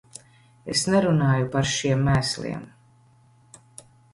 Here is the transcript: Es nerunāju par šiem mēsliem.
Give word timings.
Es 0.75 0.85
nerunāju 0.93 1.45
par 1.57 1.69
šiem 1.73 2.01
mēsliem. 2.09 2.65